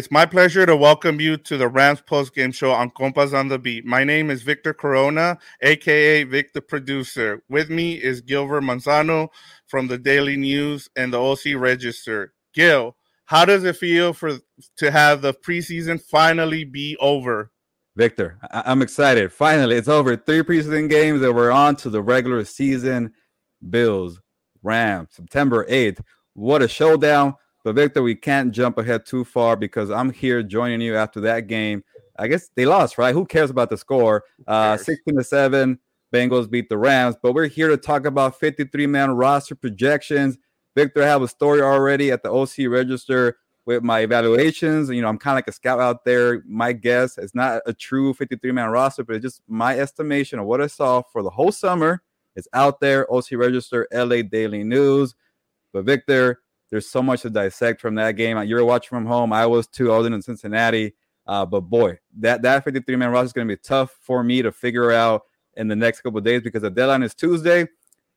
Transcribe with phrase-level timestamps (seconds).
[0.00, 3.48] It's my pleasure to welcome you to the Rams post game show on Compas on
[3.48, 3.84] the Beat.
[3.84, 7.42] My name is Victor Corona, aka Vic the Producer.
[7.50, 9.28] With me is Gilbert Manzano
[9.66, 12.32] from the Daily News and the OC Register.
[12.54, 12.96] Gil,
[13.26, 14.38] how does it feel for
[14.78, 17.50] to have the preseason finally be over?
[17.94, 19.30] Victor, I- am excited.
[19.34, 20.16] Finally, it's over.
[20.16, 23.12] Three preseason games, and we're on to the regular season.
[23.68, 24.18] Bills,
[24.62, 26.00] Rams, September 8th.
[26.32, 27.34] What a showdown.
[27.64, 31.46] But Victor, we can't jump ahead too far because I'm here joining you after that
[31.46, 31.84] game.
[32.18, 33.14] I guess they lost, right?
[33.14, 34.24] Who cares about the score?
[34.46, 35.78] Uh, 16 to 7.
[36.12, 40.38] Bengals beat the Rams, but we're here to talk about 53 man roster projections.
[40.74, 44.90] Victor, I have a story already at the OC Register with my evaluations.
[44.90, 46.42] You know, I'm kind of like a scout out there.
[46.46, 50.46] My guess is not a true 53 man roster, but it's just my estimation of
[50.46, 52.02] what I saw for the whole summer.
[52.34, 53.12] It's out there.
[53.12, 55.14] OC Register, LA Daily News.
[55.72, 56.40] But Victor,
[56.70, 58.40] there's so much to dissect from that game.
[58.44, 59.32] You were watching from home.
[59.32, 59.92] I was too.
[59.92, 60.94] I was in Cincinnati.
[61.26, 64.42] Uh, but boy, that that 53 man roster is going to be tough for me
[64.42, 65.22] to figure out
[65.56, 67.66] in the next couple days because the deadline is Tuesday.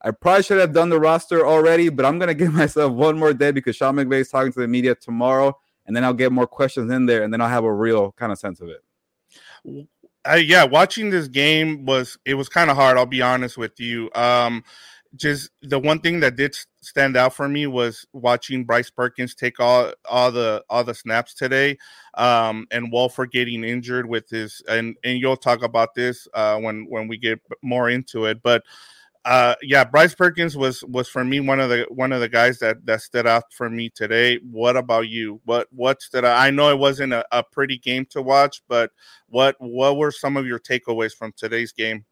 [0.02, 3.34] I probably should have done the roster already, but I'm gonna give myself one more
[3.34, 6.48] day because Sean McVay is talking to the media tomorrow, and then I'll get more
[6.48, 8.84] questions in there, and then I'll have a real kind of sense of it.
[10.46, 12.98] Yeah, watching this game was it was kind of hard.
[12.98, 14.10] I'll be honest with you.
[14.16, 14.64] Um,
[15.16, 19.60] just the one thing that did stand out for me was watching Bryce Perkins take
[19.60, 21.78] all all the all the snaps today,
[22.16, 26.86] um, and Wolford getting injured with his and and you'll talk about this uh, when
[26.90, 28.64] when we get more into it, but
[29.26, 32.60] uh, yeah, Bryce Perkins was was for me one of the one of the guys
[32.60, 34.38] that that stood out for me today.
[34.40, 35.40] What about you?
[35.46, 36.26] What what out?
[36.26, 38.92] I know it wasn't a, a pretty game to watch, but
[39.28, 42.04] what what were some of your takeaways from today's game?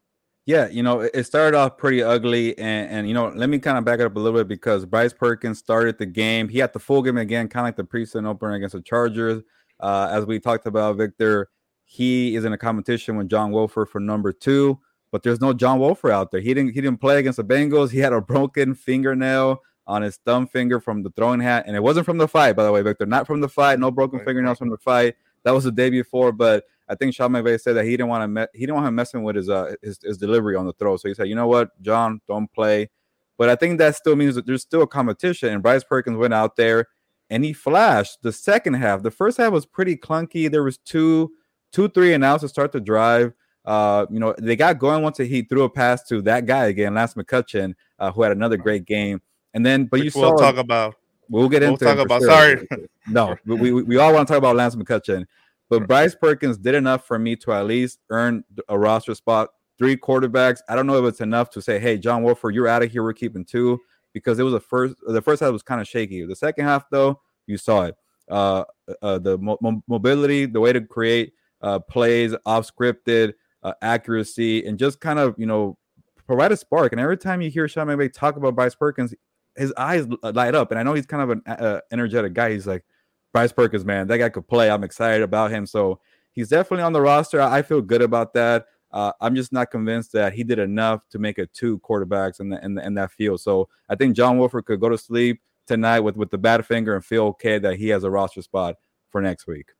[0.44, 3.78] Yeah, you know, it started off pretty ugly, and, and you know, let me kind
[3.78, 6.48] of back it up a little bit because Bryce Perkins started the game.
[6.48, 9.42] He had the full game again, kind of like the preseason opener against the Chargers.
[9.78, 11.48] Uh, as we talked about, Victor,
[11.84, 14.80] he is in a competition with John Wolford for number two
[15.12, 16.40] but there's no John Wolford out there.
[16.40, 17.90] He didn't he didn't play against the Bengals.
[17.90, 21.82] He had a broken fingernail on his thumb finger from the throwing hat, and it
[21.82, 23.06] wasn't from the fight, by the way, Victor.
[23.06, 23.78] Not from the fight.
[23.78, 25.14] No broken fingernails from the fight.
[25.44, 28.22] That was the day before, but I think Sean McVay said that he didn't want
[28.22, 30.72] to me- he didn't want him messing with his, uh, his his delivery on the
[30.74, 30.96] throw.
[30.96, 32.90] So he said, you know what, John, don't play.
[33.38, 35.48] But I think that still means that there's still a competition.
[35.48, 36.88] And Bryce Perkins went out there
[37.30, 39.02] and he flashed the second half.
[39.02, 40.50] The first half was pretty clunky.
[40.50, 41.32] There was two,
[41.72, 43.32] two, three and outs to start the drive.
[43.64, 46.94] Uh, you know, they got going once he threw a pass to that guy again,
[46.94, 49.22] Lance McCutcheon, uh, who had another great game.
[49.54, 50.96] And then, but Which you we'll saw talk about.
[51.32, 52.20] We'll get we'll into talk about.
[52.20, 52.30] Sure.
[52.30, 52.68] Sorry,
[53.08, 55.24] no, we, we, we all want to talk about Lance McCutcheon,
[55.70, 59.48] but Bryce Perkins did enough for me to at least earn a roster spot.
[59.78, 60.60] Three quarterbacks.
[60.68, 63.02] I don't know if it's enough to say, "Hey, John Wolford, you're out of here.
[63.02, 63.80] We're keeping two
[64.12, 64.96] because it was the first.
[65.06, 66.26] The first half was kind of shaky.
[66.26, 67.96] The second half, though, you saw it.
[68.30, 68.64] Uh,
[69.00, 71.32] uh the mo- mobility, the way to create
[71.62, 73.32] uh, plays off scripted
[73.62, 75.78] uh, accuracy, and just kind of you know
[76.26, 76.92] provide a spark.
[76.92, 79.14] And every time you hear Sean McVay talk about Bryce Perkins,
[79.56, 80.70] his eyes light up.
[80.70, 82.52] And I know he's kind of an uh, energetic guy.
[82.52, 82.84] He's like
[83.32, 84.70] Bryce Perkins, man, that guy could play.
[84.70, 85.66] I'm excited about him.
[85.66, 86.00] So
[86.32, 87.40] he's definitely on the roster.
[87.40, 88.66] I feel good about that.
[88.90, 92.50] Uh, I'm just not convinced that he did enough to make it two quarterbacks in,
[92.50, 93.40] the, in, the, in that field.
[93.40, 96.94] So I think John Wolford could go to sleep tonight with with the bad finger
[96.94, 98.76] and feel okay that he has a roster spot
[99.10, 99.70] for next week.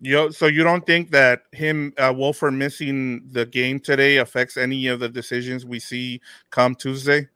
[0.00, 4.88] You so you don't think that him uh, Wolford missing the game today affects any
[4.88, 7.28] of the decisions we see come Tuesday?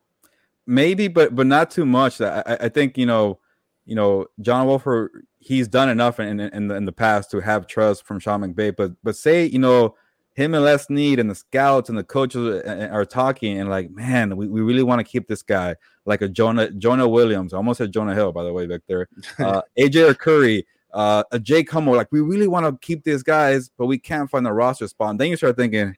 [0.66, 2.20] Maybe, but but not too much.
[2.20, 3.38] I, I think you know,
[3.84, 7.66] you know, John Wolford he's done enough in in the, in the past to have
[7.66, 8.74] trust from Sean McVay.
[8.74, 9.94] But but say you know
[10.34, 14.36] him and Les Snead and the scouts and the coaches are talking and like, man,
[14.36, 15.74] we, we really want to keep this guy
[16.04, 17.54] like a Jonah Jonah Williams.
[17.54, 19.08] I almost said Jonah Hill, by the way, Victor.
[19.38, 20.64] Uh, AJ Arcuri
[20.96, 21.94] uh, a Jake Hummel.
[21.94, 25.10] Like we really want to keep these guys, but we can't find the roster spot.
[25.10, 25.94] And then you start thinking,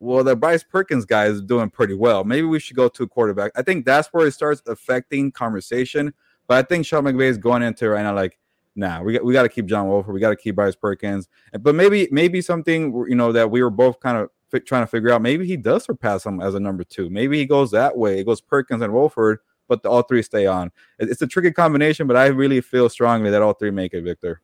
[0.00, 2.24] well, the Bryce Perkins guy is doing pretty well.
[2.24, 3.52] Maybe we should go to quarterback.
[3.54, 6.14] I think that's where it starts affecting conversation.
[6.48, 8.38] But I think Sean McVay is going into right now like,
[8.74, 11.28] nah, we got we got to keep John Wolford, we got to keep Bryce Perkins.
[11.60, 15.12] But maybe maybe something you know that we were both kind of trying to figure
[15.12, 15.22] out.
[15.22, 17.08] Maybe he does surpass him as a number two.
[17.10, 18.18] Maybe he goes that way.
[18.18, 19.38] It goes Perkins and Wolford
[19.70, 20.72] but the, all three stay on.
[20.98, 24.42] It's a tricky combination, but I really feel strongly that all three make it, Victor.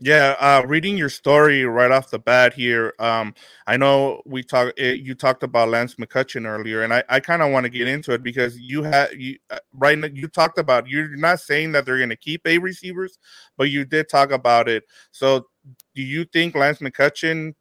[0.00, 3.34] Yeah, uh, reading your story right off the bat here, um,
[3.66, 4.78] I know we talked.
[4.78, 7.88] Eh, you talked about Lance McCutcheon earlier, and I, I kind of want to get
[7.88, 9.98] into it because you had you uh, right.
[10.14, 13.18] You talked about you're not saying that they're going to keep a receivers,
[13.56, 14.84] but you did talk about it.
[15.10, 15.46] So,
[15.96, 17.54] do you think Lance McCutcheon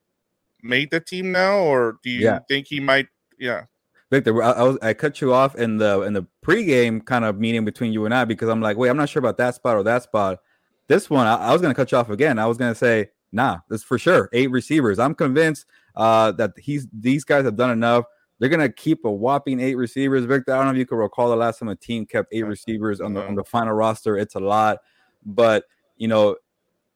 [0.62, 2.40] made the team now, or do you yeah.
[2.48, 3.08] think he might?
[3.40, 3.64] Yeah.
[4.12, 7.40] Victor, I, I, was I cut you off in the in the pregame kind of
[7.40, 9.76] meeting between you and I because I'm like, wait, I'm not sure about that spot
[9.76, 10.38] or that spot.
[10.88, 12.40] This one, I, I was going to cut you off again.
[12.40, 15.00] I was going to say, nah, this for sure eight receivers.
[15.00, 18.06] I'm convinced uh, that he's these guys have done enough.
[18.40, 20.26] They're gonna keep a whopping eight receivers.
[20.26, 22.46] Victor, I don't know if you can recall the last time a team kept eight
[22.46, 24.18] receivers on the on the final roster.
[24.18, 24.78] It's a lot,
[25.26, 25.66] but
[25.98, 26.36] you know,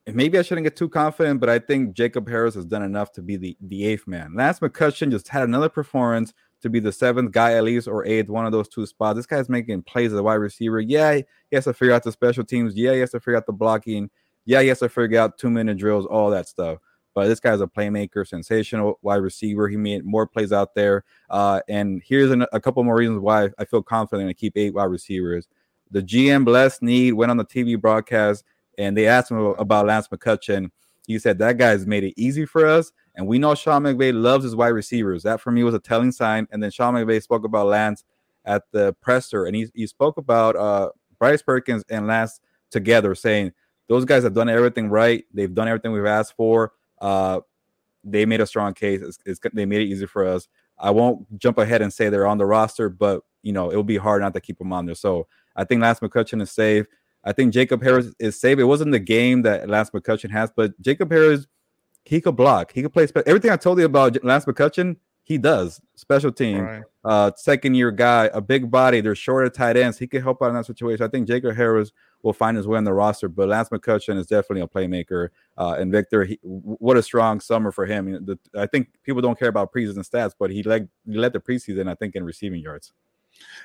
[0.06, 3.22] maybe I shouldn't get too confident, but I think Jacob Harris has done enough to
[3.22, 4.34] be the, the eighth man.
[4.36, 8.28] Lance McCutcheon just had another performance to be the seventh guy at least or eighth,
[8.28, 9.16] one of those two spots.
[9.16, 10.80] This guy's making plays as a wide receiver.
[10.80, 12.74] Yeah, he has to figure out the special teams.
[12.74, 14.10] Yeah, he has to figure out the blocking.
[14.44, 16.78] Yeah, he has to figure out two minute drills, all that stuff.
[17.14, 19.68] But this guy's a playmaker, sensational wide receiver.
[19.68, 21.04] He made more plays out there.
[21.28, 24.72] Uh, and here's an, a couple more reasons why I feel confident to keep eight
[24.72, 25.46] wide receivers.
[25.90, 28.44] The GM Les Snead went on the TV broadcast
[28.78, 30.70] and they asked him about Lance McCutcheon.
[31.06, 34.44] He said that guy's made it easy for us, and we know Sean McVay loves
[34.44, 35.22] his wide receivers.
[35.22, 36.46] That for me was a telling sign.
[36.50, 38.04] And then Sean McVay spoke about Lance
[38.44, 42.40] at the presser, and he, he spoke about uh, Bryce Perkins and Lance
[42.70, 43.52] together, saying
[43.88, 45.24] those guys have done everything right.
[45.34, 46.72] They've done everything we've asked for.
[47.00, 47.40] Uh,
[48.04, 49.00] they made a strong case.
[49.02, 50.48] It's, it's, they made it easy for us.
[50.78, 53.96] I won't jump ahead and say they're on the roster, but you know it'll be
[53.96, 54.94] hard not to keep them on there.
[54.94, 56.86] So I think Lance McCutcheon is safe.
[57.24, 58.58] I think Jacob Harris is safe.
[58.58, 61.46] It wasn't the game that Lance McCutcheon has, but Jacob Harris,
[62.04, 62.72] he could block.
[62.72, 63.06] He could play.
[63.06, 65.80] Spe- Everything I told you about Lance McCutcheon, he does.
[65.94, 66.82] Special team, right.
[67.04, 69.00] uh, second year guy, a big body.
[69.00, 69.98] They're shorter tight ends.
[69.98, 71.04] He could help out in that situation.
[71.06, 71.92] I think Jacob Harris
[72.22, 75.28] will find his way on the roster, but Lance McCutcheon is definitely a playmaker.
[75.56, 78.08] Uh, and Victor, he, what a strong summer for him.
[78.08, 81.16] You know, the, I think people don't care about preseason stats, but he led he
[81.16, 82.92] led the preseason, I think, in receiving yards.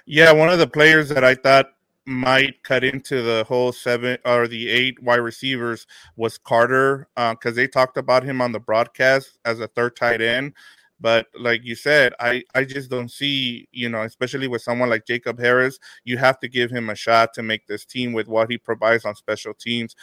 [0.05, 1.73] Yeah, one of the players that I thought
[2.07, 7.55] might cut into the whole seven or the eight wide receivers was Carter because uh,
[7.55, 10.53] they talked about him on the broadcast as a third tight end.
[10.99, 15.05] But like you said, I, I just don't see, you know, especially with someone like
[15.05, 18.49] Jacob Harris, you have to give him a shot to make this team with what
[18.49, 19.95] he provides on special teams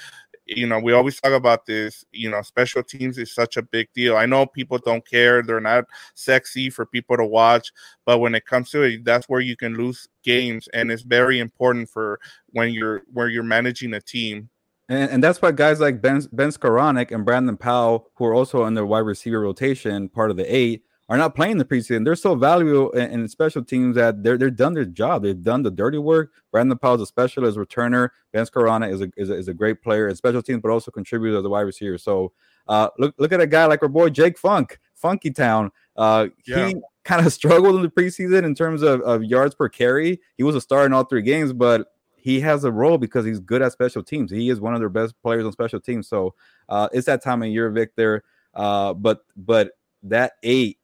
[0.47, 3.89] you know, we always talk about this, you know, special teams is such a big
[3.95, 4.17] deal.
[4.17, 7.73] I know people don't care, they're not sexy for people to watch,
[8.05, 11.39] but when it comes to it, that's where you can lose games and it's very
[11.39, 12.21] important for
[12.51, 14.51] when you're where you're managing a team.
[14.89, 18.63] And, and that's why guys like Ben Ben Skowronek and Brandon Powell, who are also
[18.63, 22.05] on the wide receiver rotation, part of the eight, are not playing the preseason.
[22.05, 25.23] They're so valuable in, in, special teams that they're they're done their job.
[25.23, 26.33] They've done the dirty work.
[26.51, 28.09] Brandon Powell is a specialist returner.
[28.33, 30.91] Ben Skowronek is a, is a, is a great player in special teams, but also
[30.91, 31.99] contributes as a wide receiver.
[31.99, 32.33] So
[32.69, 35.71] uh, look look at a guy like our boy Jake Funk, Funky Town.
[35.97, 36.69] Uh, yeah.
[36.75, 40.23] He kind of struggled in the preseason in terms of, of yards per carry.
[40.39, 43.41] He was a star in all three games, but he has a role because he's
[43.41, 44.31] good at special teams.
[44.31, 46.09] He is one of their best players on special teams.
[46.09, 46.35] So
[46.71, 48.25] uh, it's that time of year, Victor.
[48.55, 49.73] Uh, but but
[50.05, 50.79] that eight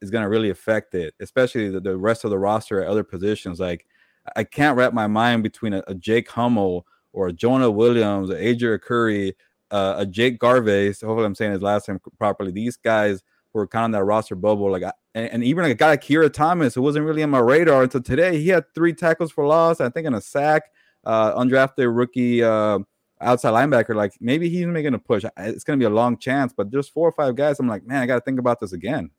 [0.00, 3.04] is going to really affect it, especially the, the rest of the roster at other
[3.04, 3.60] positions.
[3.60, 3.86] Like,
[4.34, 8.34] I can't wrap my mind between a, a Jake Hummel or a Jonah Williams, a
[8.34, 9.32] AJ Arcuri,
[9.70, 10.92] uh, a Jake Garvey.
[10.92, 12.52] So hopefully, I'm saying his last name properly.
[12.52, 13.22] These guys
[13.52, 14.70] were kind of that roster bubble.
[14.70, 14.82] Like,
[15.14, 18.02] and, and, even a guy like Keir Thomas, who wasn't really on my radar until
[18.02, 20.64] today, he had three tackles for loss, I think, in a sack.
[21.04, 22.80] Uh, undrafted rookie uh,
[23.20, 23.94] outside linebacker.
[23.94, 25.24] Like, maybe he's making a push.
[25.36, 27.60] It's going to be a long chance, but there's four or five guys.
[27.60, 29.10] I'm like, man, I got to think about this again.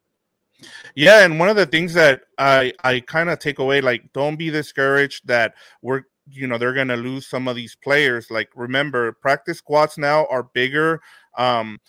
[0.95, 4.35] Yeah, and one of the things that I I kind of take away, like, don't
[4.37, 8.29] be discouraged that we're you know they're gonna lose some of these players.
[8.31, 11.01] Like, remember, practice squads now are bigger.
[11.37, 11.79] Um,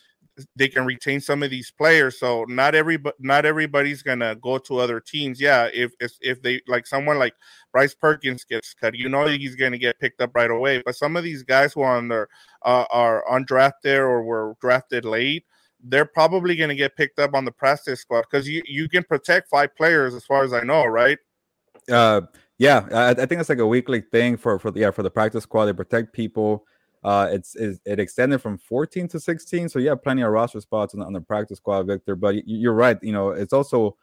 [0.57, 2.19] they can retain some of these players.
[2.19, 5.41] So not every not everybody's gonna go to other teams.
[5.41, 7.35] Yeah, if if, if they like someone like
[7.73, 10.83] Bryce Perkins gets cut, you know he's gonna get picked up right away.
[10.85, 12.29] But some of these guys who are on their
[12.65, 15.45] uh, are undrafted there or were drafted late,
[15.85, 19.05] they're probably going to get picked up on the practice squad because you, you can
[19.05, 21.19] protect five players as far as I know, right?
[21.91, 22.23] Uh,
[22.59, 25.11] yeah, I, I think it's like a weekly thing for for the yeah for the
[25.11, 25.67] practice squad.
[25.67, 26.65] They protect people.
[27.05, 30.61] Uh, it's, it's it extended from 14 to 16, so you have plenty of roster
[30.61, 32.17] spots on, on the practice squad, Victor.
[32.17, 32.99] But you're right.
[33.03, 33.97] You know, it's also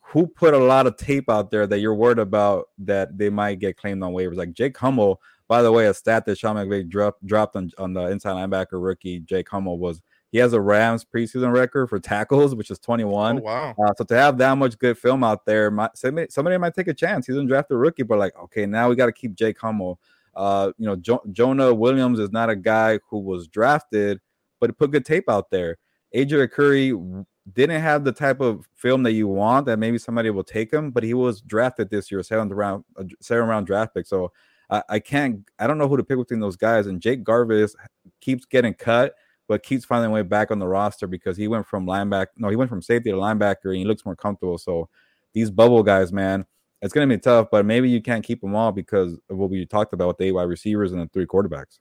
[0.00, 3.60] who put a lot of tape out there that you're worried about that they might
[3.60, 4.36] get claimed on waivers.
[4.36, 7.92] Like Jake Hummel, by the way, a stat that Sean McVay dropped dropped on, on
[7.92, 10.02] the inside linebacker rookie Jake Hummel was
[10.32, 13.38] he has a Rams preseason record for tackles, which is 21.
[13.38, 13.74] Oh, wow.
[13.78, 16.94] Uh, so to have that much good film out there, somebody, somebody, might take a
[16.94, 17.26] chance.
[17.26, 20.00] He's a draft a rookie, but like, okay, now we got to keep Jake Hummel.
[20.34, 24.20] Uh, you know, jo- Jonah Williams is not a guy who was drafted,
[24.60, 25.78] but he put good tape out there.
[26.14, 30.44] AJ Arcuri didn't have the type of film that you want that maybe somebody will
[30.44, 32.84] take him, but he was drafted this year, seventh round,
[33.20, 34.06] seventh round draft pick.
[34.06, 34.32] So
[34.68, 36.86] I, I can't, I don't know who to pick between those guys.
[36.86, 37.74] And Jake Garvis
[38.20, 39.14] keeps getting cut
[39.48, 42.28] but keeps finding way back on the roster because he went from linebacker.
[42.36, 44.58] No, he went from safety to linebacker, and he looks more comfortable.
[44.58, 44.88] So
[45.32, 46.46] these bubble guys, man,
[46.82, 47.48] it's going to be tough.
[47.50, 50.32] But maybe you can't keep them all because of what we talked about with the
[50.32, 51.78] wide receivers and the three quarterbacks.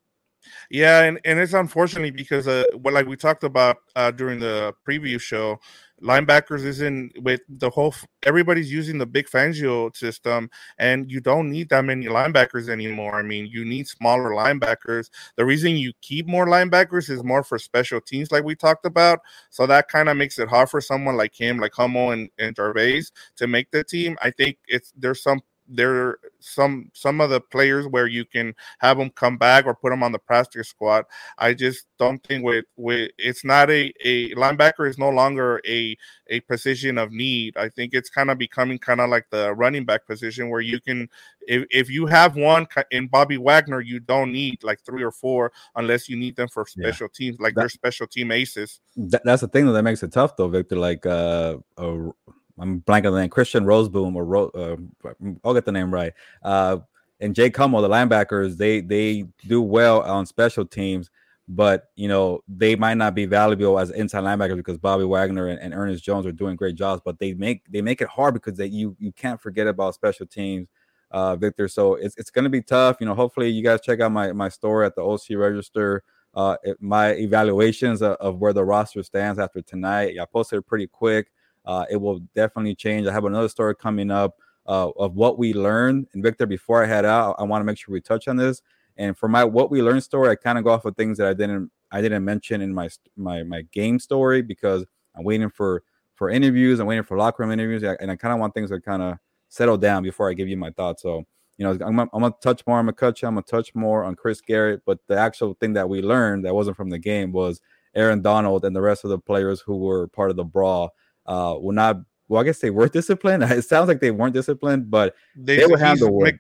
[0.70, 4.74] Yeah, and, and it's unfortunately because uh, what like we talked about uh, during the
[4.88, 5.60] preview show,
[6.02, 11.70] linebackers isn't with the whole everybody's using the big Fangio system, and you don't need
[11.70, 13.16] that many linebackers anymore.
[13.16, 15.10] I mean, you need smaller linebackers.
[15.38, 19.20] The reason you keep more linebackers is more for special teams, like we talked about.
[19.50, 22.56] So that kind of makes it hard for someone like him, like Hummel and, and
[22.56, 24.18] Gervase, to make the team.
[24.22, 28.54] I think it's there's some there are some some of the players where you can
[28.80, 31.06] have them come back or put them on the practice squad.
[31.38, 35.98] I just don't think with with it's not a a linebacker is no longer a
[36.28, 37.58] a position of need.
[37.58, 40.80] I think it's kind of becoming kind of like the running back position where you
[40.80, 41.10] can
[41.48, 45.52] if, if you have one in Bobby Wagner, you don't need like three or four
[45.76, 47.18] unless you need them for special yeah.
[47.18, 48.82] teams, like that, their special team aces.
[48.96, 50.76] That, that's the thing that makes it tough though, Victor.
[50.76, 52.10] Like uh, uh
[52.58, 55.10] I'm blanking on the name, Christian Rozeboom or Ro, uh,
[55.44, 56.14] I'll get the name right.
[56.44, 56.78] Uh,
[57.20, 61.10] and Jay Hummel, the linebackers, they they do well on special teams,
[61.48, 65.60] but you know they might not be valuable as inside linebackers because Bobby Wagner and,
[65.60, 68.58] and, Ernest Jones are doing great jobs, but they make they make it hard because
[68.58, 70.68] they you you can't forget about special teams,
[71.12, 71.68] uh, Victor.
[71.68, 72.98] So it's it's going to be tough.
[73.00, 76.04] You know, hopefully you guys check out my my story at the OC Register.
[76.34, 80.18] Uh, my evaluations of, of, where the roster stands after tonight.
[80.22, 81.32] I posted it pretty quick.
[81.66, 83.08] Uh, it will definitely change.
[83.08, 84.36] I have another story coming up
[84.68, 86.08] uh, of what we learned.
[86.14, 88.62] And Victor, before I head out, I want to make sure we touch on this.
[88.98, 91.28] And for my what we learned story, I kind of go off of things that
[91.28, 95.84] I didn't I didn't mention in my my my game story because I'm waiting for
[96.14, 96.80] for interviews.
[96.80, 99.18] I'm waiting for locker room interviews, and I kind of want things to kind of
[99.50, 101.02] settle down before I give you my thoughts.
[101.02, 101.26] So
[101.58, 102.80] you know, I'm, gonna, I'm gonna touch more.
[102.80, 106.54] I'm gonna touch more on Chris Garrett, but the actual thing that we learned that
[106.54, 107.62] wasn't from the game was
[107.96, 110.94] Aaron Donald and the rest of the players who were part of the brawl
[111.26, 111.98] uh, will not.
[112.28, 113.44] Well, I guess they were disciplined.
[113.52, 116.36] It sounds like they weren't disciplined, but they, they would handle it.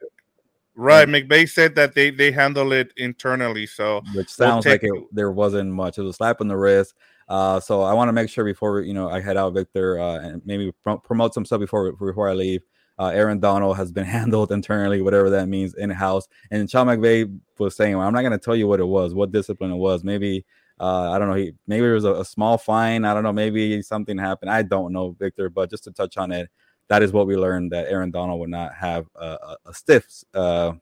[0.78, 3.66] Right, McVay said that they they handle it internally.
[3.66, 5.98] So which sounds we'll like it, there wasn't much.
[5.98, 6.96] It was a slap on the wrist.
[7.30, 10.20] Uh, so I want to make sure before you know I head out, Victor, uh,
[10.20, 10.74] and maybe
[11.04, 12.62] promote some stuff before before I leave.
[13.00, 16.28] Uh, Aaron Donald has been handled internally, whatever that means, in house.
[16.52, 19.14] And Sean McVay was saying, well, "I'm not going to tell you what it was,
[19.14, 20.04] what discipline it was.
[20.04, 20.46] Maybe
[20.80, 21.36] uh, I don't know.
[21.36, 23.06] He, maybe it was a, a, small fine.
[23.06, 23.32] I don't know.
[23.32, 24.52] Maybe something happened.
[24.52, 25.50] I don't know, Victor.
[25.50, 26.50] But just to touch on it,
[26.90, 30.74] that is what we learned that Aaron Donald would not have a, a stiff uh,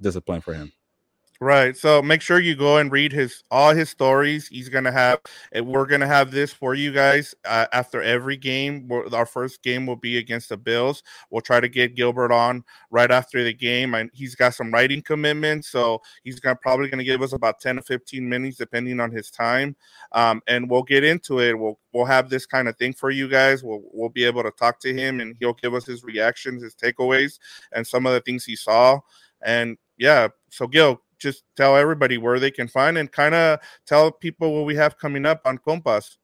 [0.00, 0.72] discipline for him.
[1.40, 1.76] Right.
[1.76, 4.48] So make sure you go and read his all his stories.
[4.48, 5.20] He's gonna have.
[5.54, 8.90] We're gonna have this for you guys uh, after every game.
[9.12, 11.04] Our first game will be against the Bills.
[11.30, 15.00] We'll try to get Gilbert on right after the game, and he's got some writing
[15.00, 19.12] commitments, so he's gonna probably gonna give us about ten to fifteen minutes, depending on
[19.12, 19.76] his time.
[20.10, 21.56] Um, and we'll get into it.
[21.56, 23.62] We'll we'll have this kind of thing for you guys.
[23.62, 26.74] We'll we'll be able to talk to him, and he'll give us his reactions, his
[26.74, 27.38] takeaways,
[27.70, 28.98] and some of the things he saw.
[29.40, 34.10] And yeah, so Gil, just tell everybody where they can find and kind of tell
[34.10, 36.18] people what we have coming up on Compas.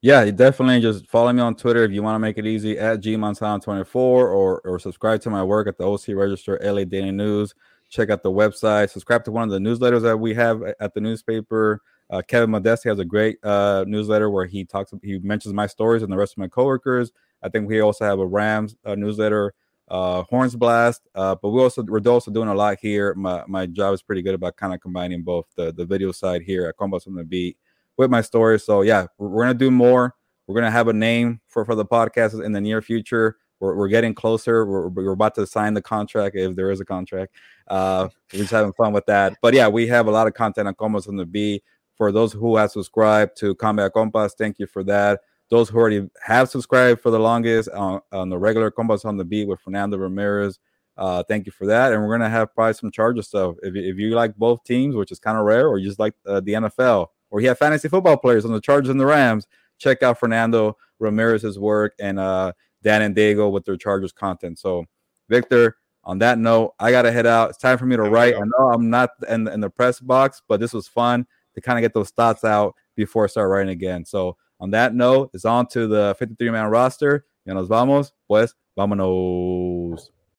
[0.00, 3.00] Yeah, definitely just follow me on Twitter if you want to make it easy at
[3.00, 7.52] gmanzano24 or or subscribe to my work at the OC Register LA Daily News.
[7.88, 11.00] Check out the website, subscribe to one of the newsletters that we have at the
[11.00, 11.82] newspaper.
[12.10, 16.02] Uh, Kevin Modesti has a great uh, newsletter where he talks, he mentions my stories
[16.02, 17.12] and the rest of my coworkers.
[17.42, 19.52] I think we also have a Rams uh, newsletter
[19.90, 21.08] uh, Horns Blast.
[21.14, 23.14] Uh, but we also we're also doing a lot here.
[23.14, 26.42] My my job is pretty good about kind of combining both the the video side
[26.42, 27.56] here at Compas on the Beat
[27.96, 28.58] with my story.
[28.60, 30.14] So yeah, we're, gonna do more.
[30.46, 33.36] We're gonna have a name for for the podcast in the near future.
[33.60, 34.64] We're, we're getting closer.
[34.64, 37.34] We're, we're about to sign the contract if there is a contract.
[37.66, 39.36] Uh, we're just having fun with that.
[39.42, 41.64] But yeah, we have a lot of content on Compas on the Beat.
[41.96, 45.18] For those who have subscribed to Combat Compas, thank you for that
[45.50, 49.24] those who already have subscribed for the longest on, on the regular Compas on the
[49.24, 50.58] beat with Fernando Ramirez.
[50.96, 51.92] Uh, thank you for that.
[51.92, 53.54] And we're gonna have probably some Charger stuff.
[53.62, 56.14] If, if you like both teams, which is kind of rare, or you just like
[56.26, 59.46] uh, the NFL, or you have fantasy football players on the Chargers and the Rams,
[59.78, 62.52] check out Fernando Ramirez's work and uh,
[62.82, 64.58] Dan and Diego with their Chargers content.
[64.58, 64.84] So,
[65.28, 67.50] Victor, on that note, I gotta head out.
[67.50, 68.34] It's time for me to write.
[68.34, 71.78] I know I'm not in, in the press box, but this was fun to kind
[71.78, 74.04] of get those thoughts out before I start writing again.
[74.04, 77.24] So on that note, it's on to the 53 man roster.
[77.44, 80.10] Ya nos vamos, pues vámonos.